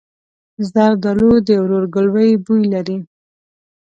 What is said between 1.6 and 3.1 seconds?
ورورګلوۍ بوی لري.